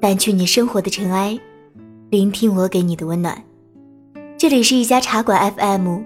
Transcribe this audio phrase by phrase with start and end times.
[0.00, 1.36] 掸去你生活的尘埃，
[2.08, 3.44] 聆听我给你的温暖。
[4.36, 5.98] 这里是一家茶馆 FM，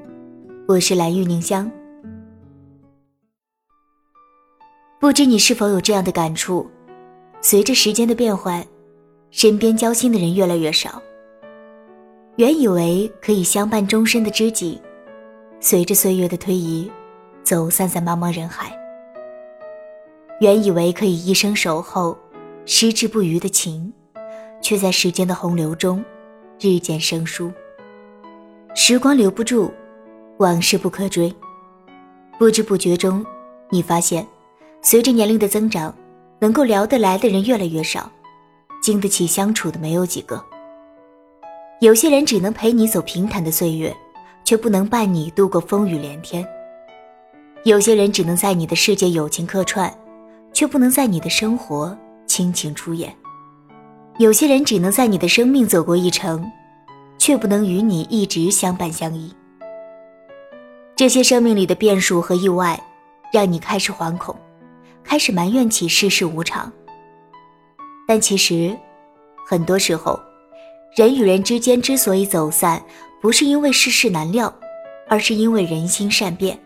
[0.67, 1.71] 我是蓝玉凝香。
[4.99, 6.67] 不知你是否有这样的感触？
[7.43, 8.65] 随着时间的变换，
[9.31, 11.03] 身边交心的人越来越少。
[12.37, 14.81] 原以为可以相伴终身的知己，
[15.61, 16.91] 随着岁月的推移，
[17.43, 18.75] 走散在茫茫人海。
[20.41, 22.17] 原以为可以一生守候。
[22.65, 23.93] 矢志不渝的情，
[24.61, 26.03] 却在时间的洪流中
[26.61, 27.53] 日渐生疏。
[28.75, 29.73] 时光留不住，
[30.39, 31.35] 往事不可追。
[32.39, 33.25] 不知不觉中，
[33.69, 34.27] 你发现，
[34.81, 35.93] 随着年龄的增长，
[36.39, 38.11] 能够聊得来的人越来越少，
[38.81, 40.43] 经得起相处的没有几个。
[41.81, 43.95] 有些人只能陪你走平坦的岁月，
[44.45, 46.47] 却不能伴你度过风雨连天。
[47.65, 49.93] 有些人只能在你的世界友情客串，
[50.53, 51.97] 却不能在你的生活。
[52.33, 53.15] 倾情出演，
[54.17, 56.51] 有些人只能在你的生命走过一程，
[57.19, 59.31] 却不能与你一直相伴相依。
[60.97, 62.83] 这些生命里的变数和意外，
[63.35, 64.35] 让你开始惶恐，
[65.05, 66.73] 开始埋怨起世事无常。
[68.09, 68.75] 但其实，
[69.47, 70.19] 很多时候，
[70.97, 72.83] 人与人之间之所以走散，
[73.21, 74.51] 不是因为世事难料，
[75.07, 76.59] 而是因为人心善变。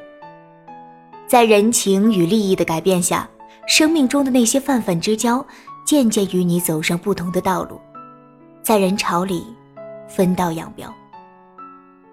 [1.27, 3.29] 在人情与利益的改变下。
[3.67, 5.45] 生命中的那些泛泛之交，
[5.85, 7.81] 渐渐与你走上不同的道路，
[8.63, 9.45] 在人潮里
[10.09, 10.93] 分道扬镳。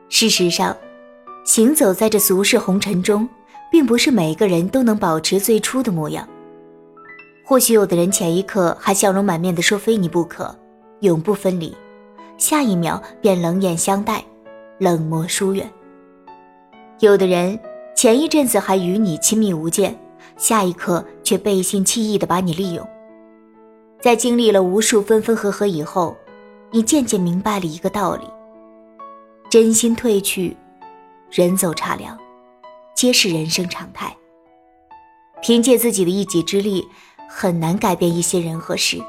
[0.10, 0.76] 事实上，
[1.46, 3.28] 行走在这俗世红尘中，
[3.72, 6.28] 并不是每个人都能保持最初的模样。
[7.46, 10.56] 或许有的人前一刻还笑容满面地说非你不可，
[11.02, 11.76] 永不分离，
[12.38, 14.24] 下一秒便冷眼相待，
[14.80, 15.70] 冷漠疏远。
[17.00, 17.60] 有的人
[17.96, 19.96] 前一阵子还与你亲密无间。
[20.38, 22.88] 下一刻却背信弃义的把你利用，
[24.02, 26.16] 在经历了无数分分合合以后，
[26.72, 28.26] 你渐渐明白了一个道理：
[29.50, 30.58] 真心褪去，
[31.30, 32.18] 人走茶凉，
[32.96, 34.16] 皆是人生常态。
[35.42, 36.88] 凭借自己的一己之力，
[37.30, 39.02] 很难改变一些人和事。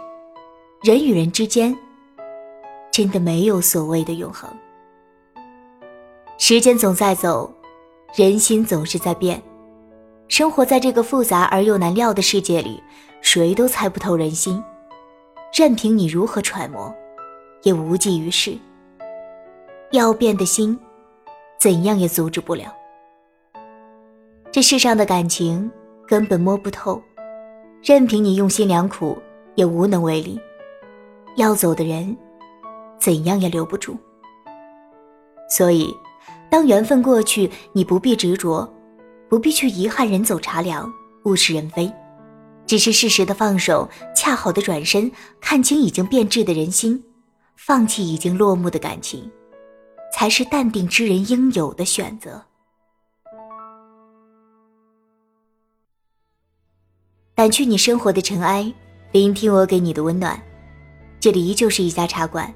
[0.82, 1.77] 人与人之间，
[2.91, 4.50] 真的没有所谓的永恒。
[6.37, 7.50] 时间总在走，
[8.15, 9.43] 人心总是在变。
[10.37, 12.83] 生活在这个复杂而又难料的世界里，
[13.21, 14.61] 谁都猜不透人心，
[15.56, 16.93] 任凭你如何揣摩，
[17.62, 18.59] 也无济于事。
[19.93, 20.77] 要变的心，
[21.61, 22.75] 怎样也阻止不了。
[24.50, 25.71] 这世上的感情
[26.05, 27.01] 根本摸不透，
[27.81, 29.16] 任凭你用心良苦，
[29.55, 30.37] 也无能为力。
[31.37, 32.16] 要走的人，
[32.99, 33.97] 怎样也留不住。
[35.49, 35.95] 所以，
[36.51, 38.69] 当缘分过去，你不必执着。
[39.28, 40.92] 不必去遗憾人走茶凉，
[41.24, 41.92] 物是人非，
[42.66, 47.02] 只是适时的放手，恰好的转身，看清已经变质的人心，
[47.56, 49.30] 放弃已经落幕的感情，
[50.12, 52.40] 才是淡定之人应有的选择。
[57.36, 58.72] 掸去你生活的尘埃，
[59.10, 60.41] 聆听我给你的温暖。
[61.18, 62.52] 这里依旧是一家茶馆，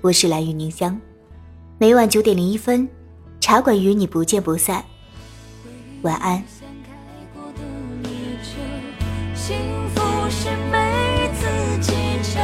[0.00, 0.98] 我是蓝雨凝香，
[1.78, 2.88] 每晚九点零一分，
[3.40, 4.82] 茶馆与你不见不散。
[6.02, 6.42] 晚安。
[6.48, 6.90] 散开
[7.32, 7.60] 过的
[8.02, 8.10] 列
[8.42, 8.50] 车，
[9.34, 9.56] 幸
[9.94, 11.46] 福是每次
[11.80, 11.92] 启
[12.24, 12.42] 程，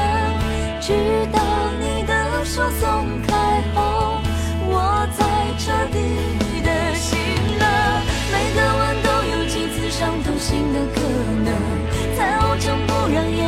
[0.80, 1.40] 直到
[1.80, 4.20] 你的手松开后，
[4.64, 5.18] 我才
[5.58, 5.98] 彻底
[6.62, 7.18] 的醒
[7.58, 8.00] 了。
[8.30, 11.00] 每个吻都有几次伤透心的可
[11.42, 11.50] 能，
[12.16, 13.47] 才熬成不让眼。